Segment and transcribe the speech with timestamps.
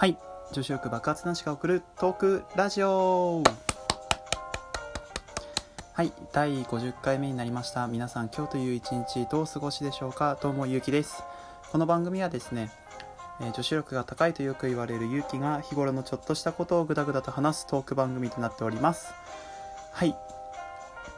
[0.00, 0.16] はい。
[0.52, 3.42] 女子力爆発男子が送るトークラジオ。
[5.92, 6.10] はい。
[6.32, 7.86] 第50回目になりました。
[7.86, 10.38] 皆さん今日という一日どうお過ごしでしょうか？
[10.40, 11.22] どうもゆうきです。
[11.70, 12.70] この番組はですね
[13.42, 19.12] えー女子力が高いとよく言われる勇気が日頃のちょっとしたことをぐだぐだと話すトーク番組となっております。
[19.92, 20.16] はい。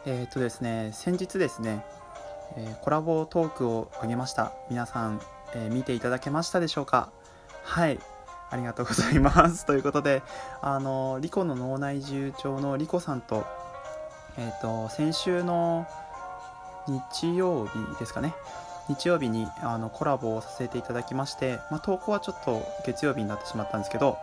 [0.07, 1.85] えー、っとですね先日ですね、
[2.57, 4.51] えーコラボトークをあげました。
[4.69, 5.21] 皆さん、
[5.55, 7.11] えー見ていただけましたでしょうか？
[7.63, 8.01] はい。
[8.53, 9.65] ありがとうございます。
[9.67, 10.23] ということで
[10.61, 13.45] あのリコの脳内重長のリコさんと
[14.39, 15.87] えー、と先週の
[16.89, 18.35] 日曜日ですかね。
[18.89, 24.19] 日曜日にあのコラボをさせていただきまして、まあ、投稿はちょっと月曜日になってしまったんですけど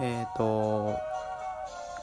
[0.00, 0.96] えっ、と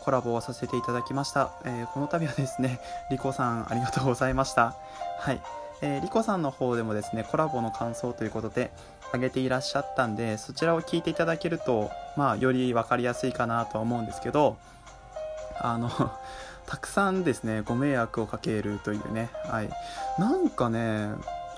[0.04, 4.76] コラボをさせていただきました、えーこの度はですねリコさんありがとうございました。
[5.20, 5.42] はい、
[5.82, 8.72] えーリコさんの方でもですねコラボの感想ということで
[9.14, 14.58] 上げていらっしゃったんでそちらを聞いていただけるとまあより分かりやすいかなとは思うんですけど
[15.60, 15.90] あの
[16.66, 19.70] たくさんですねご迷惑をかけるというねはい。
[20.20, 21.10] なんかね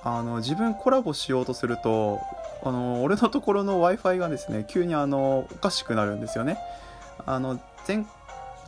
[0.04, 2.20] あの自分コラボしようとすると
[2.64, 6.58] あの俺のところの w i f i がですね急にあのおかしくなるんですよね。
[7.26, 8.06] あの前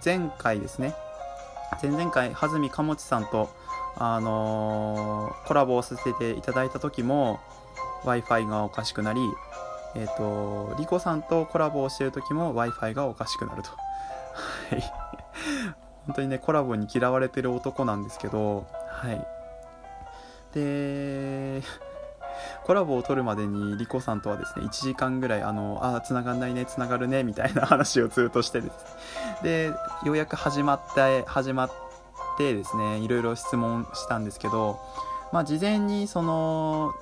[0.03, 0.95] 前回ですね。
[1.81, 3.49] 前々回はずみかもちさんと
[3.97, 7.39] あのコラボをさせていただいた時も
[8.03, 9.22] w i f i がおかしくなり
[9.95, 13.69] えっ、とリコさんとコラボをしている時も w i f i がおかしくなると。
[13.69, 14.81] はい。
[16.08, 19.28] 本当にねコラボに嫌われてる男なんですけどはい。
[20.53, 21.62] で
[22.64, 28.73] コラボを取るまでにリコさんとはですね1時間ぐらいあのあ繋がんないね繋がるねみたいな話をずっとしてです。
[29.44, 29.73] ねで
[30.06, 31.91] ようやく始まって始まって
[32.53, 34.80] ですねいろいろ質問したんですけど
[35.31, 36.94] まあ事前にその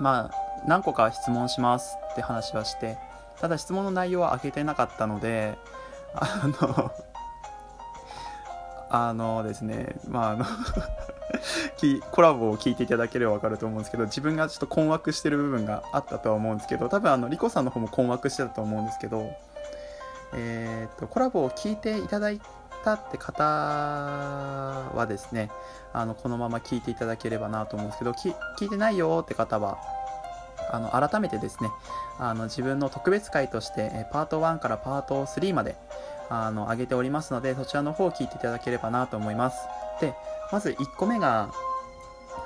[0.00, 2.98] まあ何個か質問しますって話はして
[3.40, 5.58] ただ質問の内容は開けてなかったので
[6.14, 6.92] あの
[8.90, 10.44] あのですねまああの
[12.12, 19.30] コラボを聞いていただければ分かると思うんですけど自分がちょっと困惑してる部分があったとは思うんですけど多分あのリコさんの方も困惑してたと思うんですけど
[20.34, 22.40] えー、とコラボを聞いていただい
[22.82, 25.50] たって方はですね
[25.92, 28.30] あのこのまま聞いていただければなと思うんですけど聞
[28.66, 29.78] いてないよって方は
[30.70, 31.70] あの改めてですね
[32.18, 35.76] あの自分の特別会としてえパート1からパート3まで
[36.28, 39.66] あの上げておりますのでそちらの方を聞いていただければなと思います。
[40.00, 40.14] で
[40.50, 41.50] まず1個目が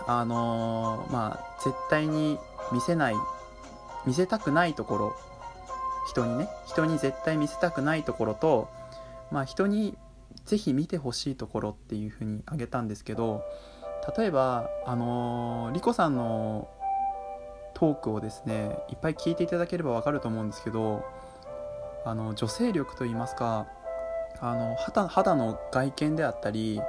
[0.06, 2.38] あのーまあ絶対に
[2.72, 3.14] 見せない
[4.06, 5.16] 見せたくないところ
[6.06, 8.68] 人にね人に絶対見せたくないところと、
[9.30, 9.97] まあ、人に
[10.44, 13.42] ぜひ見てほしいところっていうふうに挙げたんですけど
[14.16, 16.69] 例えばあのーリコさんの
[17.75, 21.04] トークをですねいっぱい聞いていただければわかると思うんですけど
[22.04, 23.66] あの女性力といいますか
[24.41, 26.81] あの肌肌の外見であったり、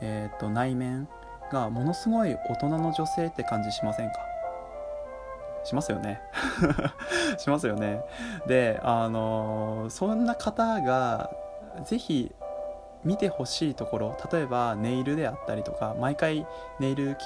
[0.00, 1.08] えー、と内面
[1.52, 4.14] がものすごい大人の女性って感じしませんか？
[5.64, 6.20] しますよね。
[7.38, 8.02] しますよね。
[8.46, 11.30] であのそんな方が
[11.84, 12.32] ぜひ
[13.04, 16.46] 見てほしいところ例えばネイルであったりとか毎回
[16.80, 17.16] ネイル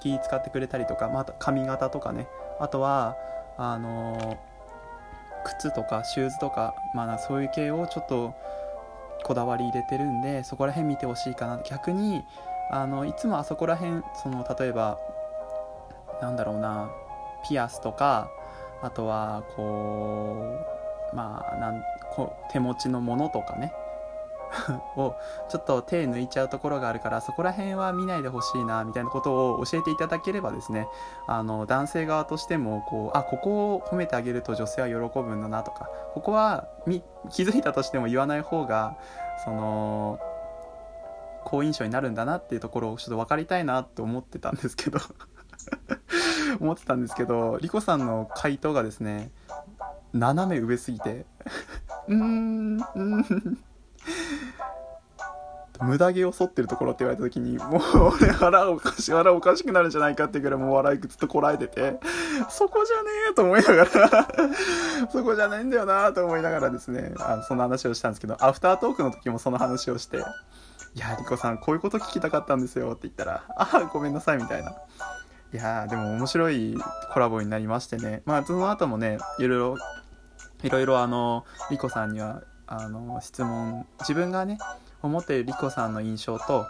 [0.00, 2.28] 気使ってくれたりとか、まあ、髪型とかね。
[2.60, 3.16] あとは
[3.58, 4.38] あの
[5.44, 8.34] 靴とかシューズとか、まあ、そういう系をちょっと
[9.24, 12.22] こだわり入れてるんでそこら辺見てほしいかな逆に
[12.70, 14.98] あのいつもあそこら辺その例えば
[16.20, 16.90] なんだろうな
[17.48, 18.30] ピアスとか
[18.82, 20.58] あとはこ
[21.12, 21.82] うまあなん
[22.14, 23.72] こう手持ちのものとかね。
[24.96, 25.14] を
[25.48, 30.88] ちょっと手抜いちゃうところがあるからそこら辺は見ないでほしいなみたいなことを教えていただければですね
[31.26, 36.68] あの男性側としてもこうあここを褒めてあげると女性は喜ぶんだなとかここは
[37.30, 38.96] 気づいたとしても言わない方が
[39.44, 40.18] その
[41.44, 44.98] 好印象になるんだなっていうところをちょっと分かりたいなって思ってたんですけど
[46.60, 49.30] 思ってたんですけどリコさんの回答がですね
[50.12, 51.26] 斜め上すぎて
[52.08, 53.00] うーんうー
[53.50, 53.58] ん。
[55.80, 61.98] 無駄毛を剃ってるところって言われた時にもう俺腹おかし腹おかしくなるんじゃないかっていうぐらいもう笑いずっとこらえてて
[62.48, 64.28] そこじゃねえと思いながら
[65.10, 70.18] そこじゃないんだよなと思いながらですねあのその話をしたんですけどアフタートークの時もその話をして
[70.94, 74.74] 「いやリコさんこういうこと聞きたかったんですよ」って言ったら「ああごめんなさい」みたいな。
[75.52, 76.76] いやでも面白い
[77.14, 78.22] コラボになりましてね。
[78.26, 79.76] まあその後もねいろいろ
[80.64, 84.58] いろいろあのリコさんにはあの質問自分がね
[85.06, 86.66] 思ってるリコさんの印象と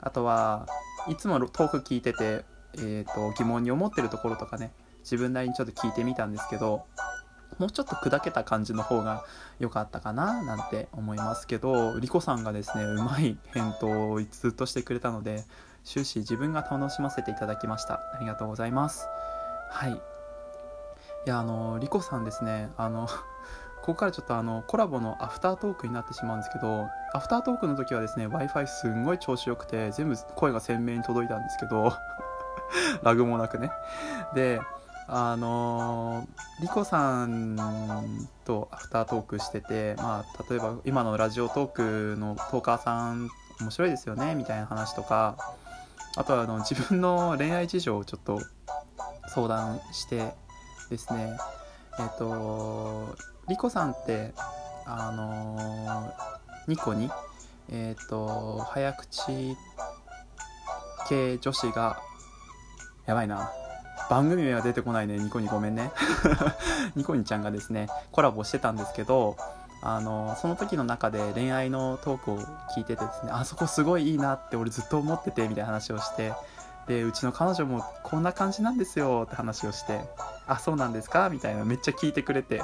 [0.00, 0.66] あとは
[1.08, 2.44] いつもトーク聞いてて、
[2.74, 6.84] えー、と疑問に思ってるところとかね自分なりにちょっと聞いてみたんですけど
[7.58, 9.24] もうちょっと砕けた感じの方が
[9.60, 15.44] 良かったかななんて思いますけどリコさんがですねうまい返答をずっとしてくれたので
[15.84, 17.94] 終始自分が楽しませていただきました。
[18.14, 19.06] ありがとうございます。
[19.70, 19.92] はい。
[19.92, 19.96] い
[21.26, 23.08] やあのリコさんですねあの
[23.84, 31.92] ここからちょっとあのコラボのアフタートークになってしまうんですけどアフタートークの時はですね w i f i すんごい調子よくて全部声が鮮明に届いたんですけど
[33.04, 33.70] ラグもなくね。
[34.34, 34.58] で
[35.06, 37.58] あのー、リコさん
[38.46, 43.28] とアフタートークしてて、まあ、例えば今のラジオトークのトーカーさん
[43.60, 45.36] 面白いですよねみたいな話とか
[46.16, 48.40] あとはあの自分の恋愛事情をちょっと
[49.28, 50.32] 相談して
[50.88, 51.36] ですね
[51.98, 53.16] えっ、と
[53.48, 54.32] リコさんって
[54.86, 56.12] あの、
[56.66, 57.10] ニコに
[57.70, 59.56] えっ、と早口
[61.08, 62.00] 系女子が
[63.06, 63.50] やばいな。
[64.10, 65.18] 番組名は出てこないね。
[65.18, 65.90] ニコにごめんね。
[66.94, 69.36] ニコニちゃんがですねコラボしてたんですけど
[69.82, 72.38] あのその時の中で恋愛のトークを
[72.74, 76.32] 聞いててですねあそこすごいいいなって俺ずっと思っててみたいな話をして
[76.86, 80.00] でうちの彼女もこんな感じなんですよって話をして
[80.46, 81.30] あそうなんですか？
[81.30, 82.62] みたいなめっちゃ聞いてくれて。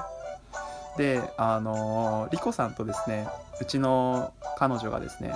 [0.96, 3.28] であのリコさんとですね
[3.61, 5.34] うちの彼女がですね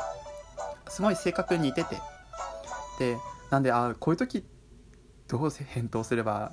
[0.89, 1.97] すごい性格に似てて。
[2.99, 3.17] で
[3.51, 4.45] なんであこういう時
[5.29, 6.53] どうせ返答すれば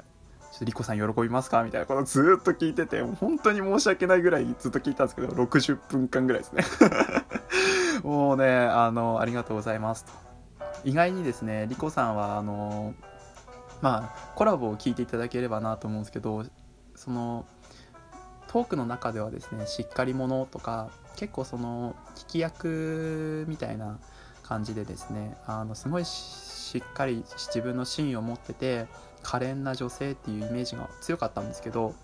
[0.51, 1.63] ちょっとリコさん喜びますか？
[1.63, 6.63] みたいなことをずっと聞いてて本当に申し訳ないぐらいずっと聞いたんですけど60分間ぐらいですね。
[8.03, 10.11] もうねあのありがとうございますと。
[10.83, 12.93] 意外にですねリコさんはあの
[13.81, 16.45] まあコラボを聞いていただければなと思うんですけど
[16.95, 17.45] その
[18.47, 23.99] トークの中ではですねしっかり者とか結構その聞き役みたいな
[24.43, 28.87] 感じでですねあのすごいしっかり自分の芯を持ってて
[29.23, 31.95] 可憐な女性っていうイメージが強かったんですけど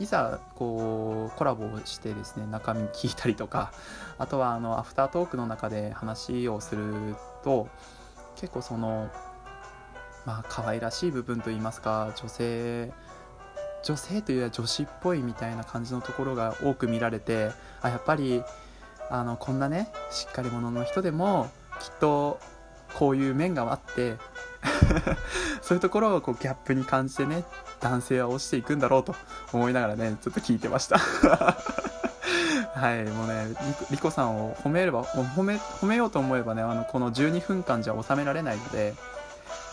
[0.00, 3.72] いざこうコラボをしてですね中身聞いたりとか
[4.18, 7.68] あとはあのアフタートークの中で話をすると
[8.36, 9.10] 結構その
[10.24, 12.92] まあ可愛らしい部分といいますか女性
[13.82, 17.50] 女性というよりは女子っぽいみたいな感じのところが多く見られて
[17.80, 18.42] あやっぱり
[19.10, 21.50] あのこんなねしっかり者の人でも
[21.80, 22.38] きっと
[22.94, 24.16] こういう面があって
[25.60, 27.44] そういうところをこうギャップに感じてね
[27.80, 29.14] 男性は落ちていくんだろうと
[29.52, 31.91] 思いながらねちょっと聞いてました。
[32.74, 33.46] はいもうね
[33.90, 38.94] リコさんを褒めれば褒め褒めようと思えばねあのこの12分間じゃ収められないので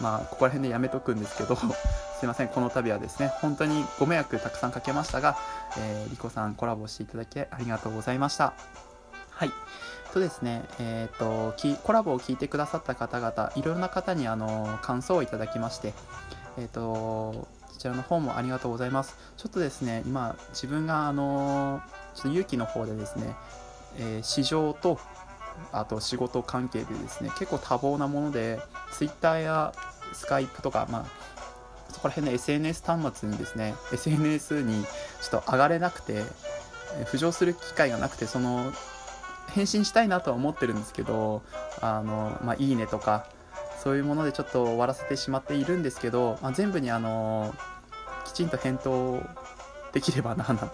[0.01, 1.55] まあここら辺でやめとくんですけど
[2.19, 5.37] すいませんこの度はですね本当にご迷惑たくさんかけましたが、
[5.77, 8.53] えー、リコさんコラボしていただきありがとうございました
[9.31, 9.51] はい
[10.13, 15.93] とですね、えっ、ー、と、コラボを聞いてくださった方々、いろいろな方にあの感想をいただきまして、
[16.57, 17.47] えっ、ー、と、こ
[17.77, 19.15] ちらの方もありがとうございます。
[19.37, 21.81] ちょっとですね、今、自分があの、
[22.19, 23.35] ちょっと勇気の方でですね、
[23.97, 24.99] えー、市場と、
[25.71, 28.59] あと仕事関係でですね、結構多忙なもので、
[28.91, 29.73] Twitter や
[30.13, 31.05] Skype とか、まあ、
[31.91, 36.23] そこら辺の SNS 端末にですね、SNS にちょっと上がれなくて、
[37.05, 38.71] 浮上する機会がなくて、その
[39.49, 41.41] 返信したいなとは思ってるんですけど
[41.81, 43.27] あの、まあ、いいねとか
[43.83, 47.53] そういうものでちょっと終わらせてしまっているんですけど、まあ、全部にあの
[48.25, 49.21] きちんと返答
[49.93, 50.65] できればななんて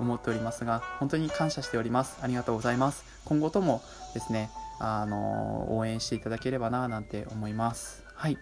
[0.00, 2.18] 思っておりますが本当に感謝しております。
[2.22, 3.04] ありがとうございます。
[3.24, 3.82] 今後とも
[4.14, 8.04] ですねあの応援していただければななんて思います。
[8.14, 8.38] はい。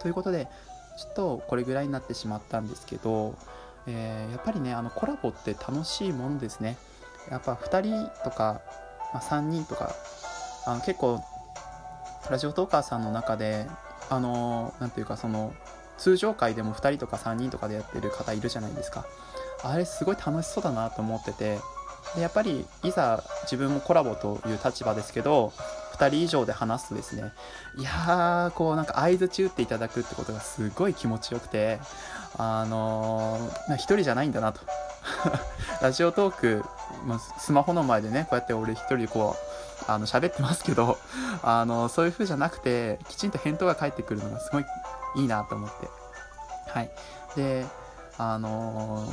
[0.00, 0.48] ということで
[0.98, 3.36] ちょっとこれぐらいになってしまったんですけど、
[3.86, 6.76] えー、やっぱりねあのコラボって楽しいもんですね。
[7.30, 8.60] やっぱ2人とか
[9.12, 9.94] まあ、3人とか
[10.66, 11.20] あの結構
[12.30, 13.66] ラジオトーカーさんの中で
[14.08, 15.54] あの何ていうかその
[16.02, 19.06] 通常回でも2人とか3人とかでやってる方いるじゃないですか。
[19.62, 21.60] あれすごい楽しそうだなと思ってて。
[22.16, 25.52] でやっぱりいざ自分もコラボという立場ですけど
[25.92, 27.32] 2人以上で話すとですね
[27.78, 31.78] いやーこうなんか合図中っていただくってことがすごい気持ちよくて
[32.36, 34.60] あのー、1人じゃないんだなと。
[35.80, 36.64] ラジオトーク、
[37.06, 39.36] まあ、スマホの前でねこうやって俺1人でこ
[39.88, 40.98] うあの喋ってますけど
[41.42, 44.64] あのそういう風じゃなくてきちんと返答が返ってくるのがすごい
[45.16, 45.88] いいなと思って
[46.70, 46.90] はい
[47.36, 47.66] で
[48.18, 49.06] あの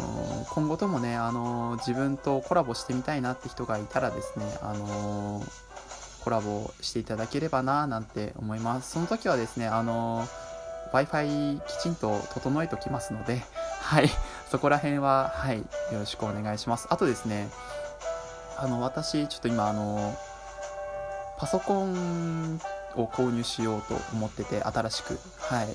[0.45, 8.91] ー、今後ともね、あのー、自分とコラボしてみたいなって人がいたらですね、あのー、コラボしていただければななんて思います。
[8.91, 10.27] その時はですね、あの
[10.91, 13.41] Wi-Fi きちんと整えておきますので、
[13.81, 14.09] はい、
[14.51, 16.87] そこら辺は、はい、よろしくお願いします。
[16.89, 17.49] あとですね、
[18.57, 20.15] あの、私、ちょっと今、あの、
[21.37, 22.59] パソコン
[22.95, 25.19] を購入しようと思ってて、新しく。
[25.37, 25.67] はい。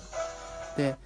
[0.76, 0.96] で、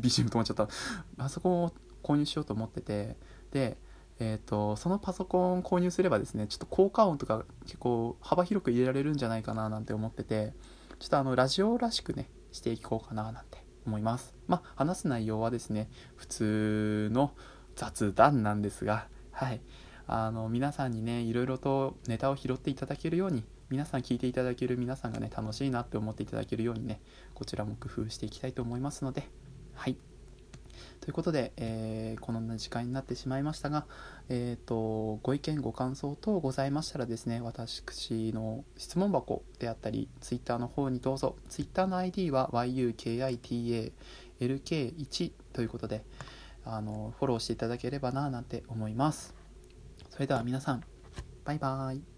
[0.00, 0.68] BGM 止まっちゃった。
[1.16, 3.16] パソコンを購入しようと思ってて
[3.50, 3.78] で
[4.18, 10.52] えーと、そのパソコン購入すればですねちょっと効果音とか結構幅広く入れられるんじゃないかななんて思ってて
[11.00, 17.32] ちょっとあのラジオらしくねしていこうかななんて思いますまあ話す内容はですね普通の
[17.74, 19.60] 雑談なんですがはい
[20.06, 27.00] あの皆さんにねいろいろとネタを拾っていただけるように皆さん聞いていただける皆さんがね楽しいなって思っていただけるようにね
[27.32, 29.30] こちらも工夫していきたいと思いますので。
[29.72, 29.96] はい。
[31.00, 33.86] ということで、えー、こんな時間になってしまいましたが、
[34.28, 37.82] えーと、ご意見ご感想等ございましたらですね私
[38.34, 41.36] の質問箱であったり Twitter の方にどうぞ。
[41.48, 46.04] Twitter の ID は yukitalk1 ということで
[46.66, 49.34] あのフォローしていただければななんて思います。
[50.10, 50.82] それでは皆さん
[51.46, 52.11] バイバーイ。